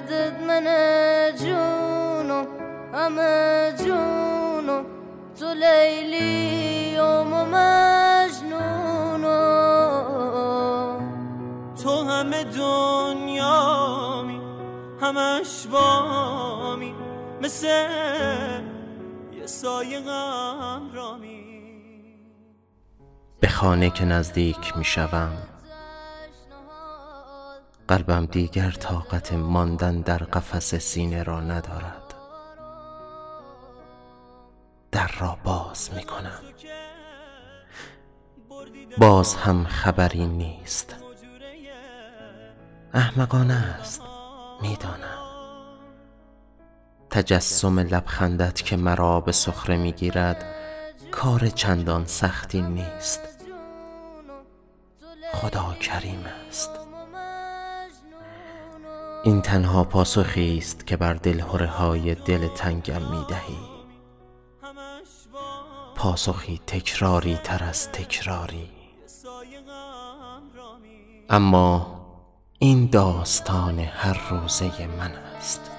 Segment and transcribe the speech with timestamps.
[0.00, 0.66] دردت من
[1.36, 2.46] جونو
[2.94, 4.84] همه جونو
[5.40, 8.60] تو لیلی و مجنونو.
[11.82, 14.40] تو همه دنیامی
[15.00, 16.94] همش بامی
[17.42, 17.66] مثل
[19.32, 20.00] یه سایه
[20.94, 21.40] رامی
[23.40, 25.32] به خانه که نزدیک می شوم
[27.90, 32.14] قلبم دیگر طاقت ماندن در قفس سینه را ندارد.
[34.92, 36.40] در را باز می کنم.
[38.98, 40.96] باز هم خبری نیست.
[42.94, 44.02] احمقانه است
[44.62, 45.18] می‌دانم
[47.10, 50.44] تجسم لبخندت که مرا به سخره می‌گیرد
[51.10, 53.20] کار چندان سختی نیست.
[55.32, 56.79] خدا کریم است.
[59.22, 63.58] این تنها پاسخی است که بر دلهره های دل تنگم می دهی
[65.96, 68.70] پاسخی تکراری تر از تکراری.
[71.30, 72.00] اما
[72.58, 75.70] این داستان هر روزه من است.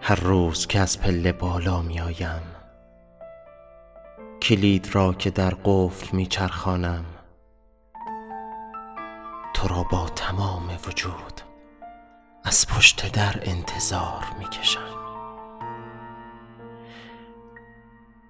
[0.00, 2.42] هر روز که از پله بالا می آیم
[4.42, 7.04] کلید را که در قفل می چرخانم
[9.60, 11.40] تو را با تمام وجود
[12.44, 14.94] از پشت در انتظار می کشم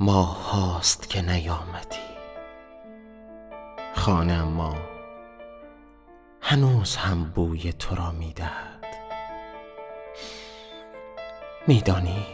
[0.00, 2.12] ماه هاست که نیامدی.
[3.94, 4.74] خانه ما
[6.40, 8.86] هنوز هم بوی تو را می دهد
[11.66, 12.26] میدانی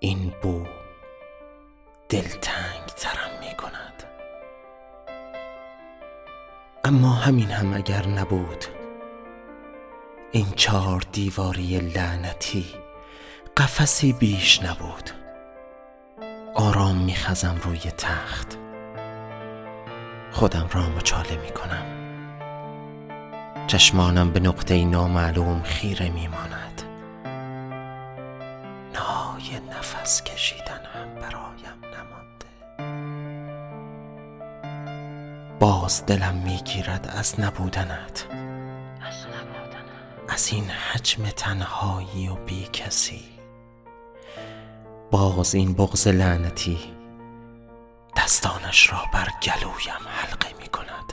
[0.00, 0.66] این بو
[2.08, 2.85] دلتنگ
[6.86, 8.64] اما همین هم اگر نبود
[10.32, 12.66] این چهار دیواری لعنتی
[13.56, 15.10] قفسی بیش نبود.
[16.54, 18.58] آرام میخزم روی تخت.
[20.32, 21.86] خودم را مچاله می کنم
[23.66, 26.82] چشمانم به نقطه نامعلوم خیره میماند.
[28.94, 31.85] نهای نفس کشیدن هم برایم.
[35.60, 38.26] باز دلم می‌گیرد از نبودنت.
[40.28, 43.24] از این حجم تنهایی و بی کسی.
[45.10, 46.78] باز این بغز لعنتی
[48.16, 51.12] دستانش را بر گلویم حلقه می کند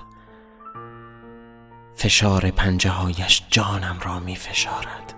[1.95, 5.13] فشار پنجه هایش جانم را می فشارد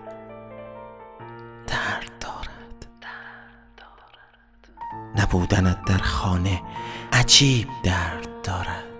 [1.68, 2.88] درد دارد.
[5.16, 6.62] نبودنت در خانه
[7.14, 8.95] عجیب درد دارد.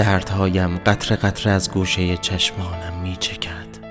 [0.00, 3.84] دردهایم قطر قطر از گوشه چشمانم می چکد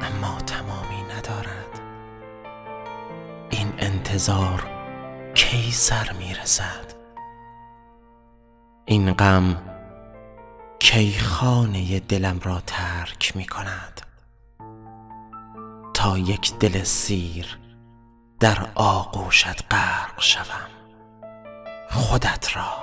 [0.00, 1.80] اما تمامی ندارد.
[3.50, 4.66] این انتظار
[5.34, 6.94] کی سر می رسد؟
[8.84, 9.62] این غم
[10.78, 14.00] کی خانه دلم را ترک می کند؟
[15.94, 17.58] تا یک دل سیر
[18.40, 20.70] در آغوشت غرق شوم
[21.90, 22.82] خودت را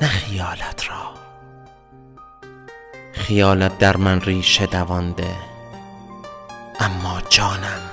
[0.00, 1.21] نه خیالت را.
[3.32, 5.36] خیالت در من ریشه دوانده
[6.80, 7.90] اما جانم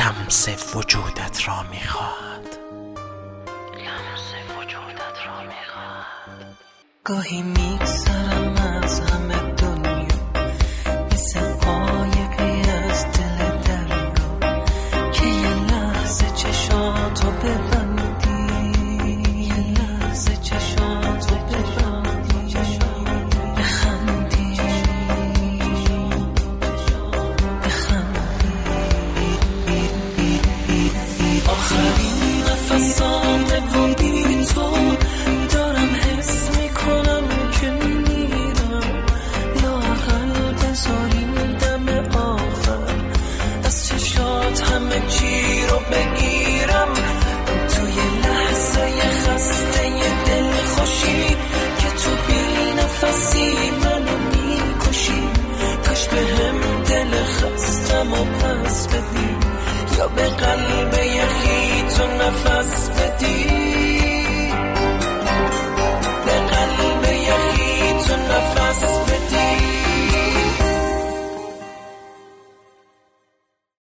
[0.00, 2.46] لمس وجودت را می‌خواهد.
[3.74, 4.28] لمس
[4.58, 6.56] وجودت را می‌خواهد.
[7.04, 8.93] گاهی میگذرم از
[33.76, 34.96] و بی تو
[35.52, 37.24] دارم حس می‌کنم
[37.60, 39.04] که میرم
[39.62, 41.88] لااقل بذاریم دم
[42.18, 42.94] آخر.
[43.64, 46.88] از چشات همه چی رو بگیرم.
[47.68, 49.82] توی لحظه خسته
[50.26, 51.26] دل خوشی
[51.78, 55.22] که تو بی نفسی منو می‌کشی.
[55.86, 58.24] کاش به هم دل خستم و
[58.88, 59.36] بدی.
[59.98, 60.83] یا به قلب